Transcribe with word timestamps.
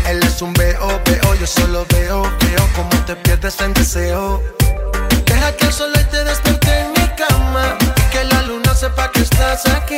Él 0.07 0.23
es 0.23 0.41
un 0.41 0.53
veo, 0.53 1.01
veo. 1.05 1.35
Yo 1.35 1.47
solo 1.47 1.85
veo, 1.89 2.21
veo 2.23 2.69
como 2.75 2.95
te 3.05 3.15
pierdes 3.15 3.59
en 3.61 3.73
deseo. 3.73 4.41
Deja 5.25 5.51
que 5.57 5.65
el 5.65 5.73
sol 5.73 5.91
te 6.11 6.23
despierte 6.23 6.79
en 6.79 6.91
mi 6.91 7.07
cama. 7.15 7.77
Y 7.97 8.01
que 8.11 8.23
la 8.23 8.41
luna 8.43 8.73
sepa 8.73 9.11
que 9.11 9.21
estás 9.21 9.65
aquí. 9.67 9.97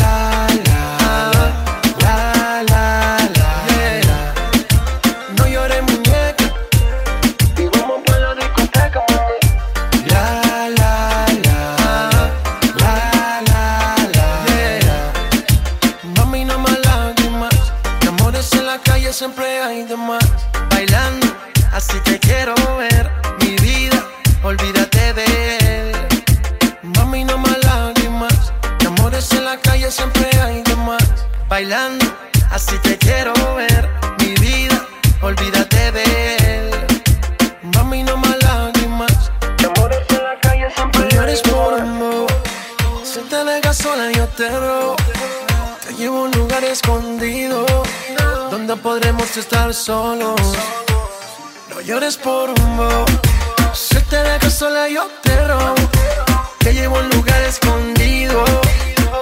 Siempre 19.13 19.61
hay 19.61 19.83
de 19.83 19.97
más. 19.97 20.25
Bailando, 20.69 21.27
así 21.73 21.99
te 22.01 22.17
quiero 22.19 22.53
ver. 22.77 23.11
Mi 23.39 23.55
vida, 23.57 24.05
olvídate 24.43 25.13
de 25.13 25.57
él. 25.57 25.95
Mami, 26.81 27.25
no 27.25 27.37
más 27.37 27.57
lágrimas. 27.63 28.53
De 28.79 28.87
amores 28.87 29.31
en 29.33 29.45
la 29.45 29.57
calle 29.57 29.91
siempre 29.91 30.29
hay 30.41 30.61
de 30.63 30.75
más. 30.77 31.03
Bailando, 31.49 32.05
así 32.51 32.77
te 32.79 32.97
quiero 32.97 33.33
ver. 33.55 33.89
Mi 34.19 34.33
vida, 34.35 34.85
olvídate 35.21 35.91
de 35.91 36.35
él. 36.37 36.71
Mami, 37.75 38.03
no 38.03 38.17
más 38.17 38.37
lágrimas. 38.43 39.31
De 39.57 39.65
amores 39.65 39.99
en 40.09 40.23
la 40.23 40.39
calle 40.39 40.67
siempre 40.73 41.07
hay 41.11 41.17
eres 41.17 41.41
por 41.41 41.79
amor. 41.79 42.27
Si 43.03 43.19
te 43.21 43.43
dejas 43.43 43.77
sola, 43.77 44.11
yo 44.11 44.27
te 44.27 44.49
robo. 44.49 44.95
A 45.91 46.09
un 46.09 46.31
lugar 46.31 46.63
escondido 46.63 47.65
donde 48.49 48.75
podremos 48.77 49.35
estar 49.35 49.73
solos. 49.73 50.39
No 51.69 51.81
llores 51.81 52.15
por 52.15 52.49
un 52.49 52.77
bo. 52.77 53.05
Si 53.73 53.99
te 54.09 54.15
dejas 54.15 54.53
sola, 54.53 54.87
yo 54.87 55.05
te 55.21 55.35
robo. 55.45 55.75
Te 56.59 56.73
llevo 56.73 56.95
a 56.95 56.99
un 57.01 57.09
lugar 57.09 57.41
escondido 57.41 58.43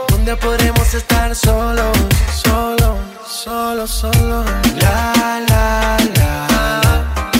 donde 0.09 0.35
podremos 0.37 0.93
estar 0.93 1.35
solos, 1.35 1.97
solos, 2.43 2.97
solos, 3.27 3.89
solos. 3.89 4.45
La, 4.79 5.41
la, 5.49 5.97
la. 6.15 6.47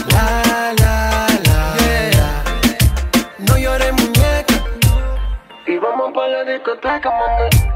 La, 0.09 0.73
la, 0.79 1.27
la. 1.45 2.43
No 3.37 3.57
llores, 3.57 3.93
muñeca. 3.93 4.55
Y 5.67 5.77
vamos 5.77 6.11
pa' 6.13 6.27
la 6.27 6.43
discoteca. 6.45 7.68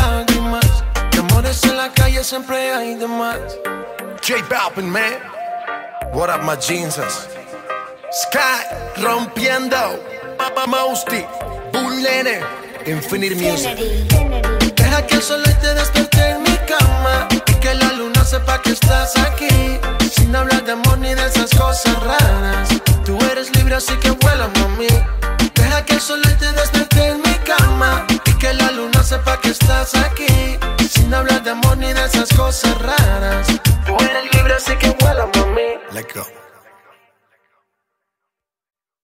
Lágrimas. 0.00 0.84
De 1.12 1.18
amores 1.18 1.62
en 1.64 1.76
la 1.76 1.92
calle 1.92 2.22
siempre 2.24 2.72
hay 2.72 2.94
de 2.94 3.06
más. 3.06 3.38
J 4.26 4.42
Balvin, 4.48 4.90
man. 4.90 5.18
What 6.12 6.28
up, 6.30 6.42
my 6.42 6.56
jeanses? 6.56 7.28
Sky 8.12 8.60
rompiendo. 8.96 9.98
Papa 10.38 10.66
Mousty. 10.66 11.24
Bull 11.72 12.02
Lene. 12.02 12.40
Infinite 12.86 13.34
Music. 13.36 13.76
Deja 14.74 15.06
que 15.06 15.14
el 15.16 15.22
sol 15.22 15.42
te 15.60 15.74
despierte 15.74 16.30
en 16.30 16.42
mi 16.42 16.56
cama 16.66 17.28
y 17.30 17.40
que 17.60 17.74
la 17.74 17.92
luna 17.92 18.24
sepa 18.24 18.60
que 18.62 18.70
estás 18.72 19.16
aquí. 19.18 19.78
Sin 20.10 20.34
hablar 20.34 20.64
de 20.64 20.72
amor 20.72 20.98
ni 20.98 21.14
de 21.14 21.26
esas 21.26 21.50
cosas 21.50 21.94
raras. 22.02 22.68
Tú 23.04 23.18
eres 23.30 23.54
libre, 23.56 23.76
así 23.76 23.94
que 24.02 24.10
vuela, 24.10 24.48
mami. 24.58 24.88
Deja 25.54 25.84
que 25.84 25.94
el 25.94 26.00
sol 26.00 26.22
te 26.38 26.52
despierte 26.52 27.06
en 27.08 27.18
mi 27.18 27.34
cama 27.44 28.06
estás 29.70 29.94
aquí. 30.04 30.58
Sin 30.90 31.14
hablar 31.14 31.42
de 31.42 31.50
amor 31.50 31.76
ni 31.78 31.92
de 31.92 32.04
esas 32.04 32.28
cosas 32.30 32.76
raras. 32.78 32.89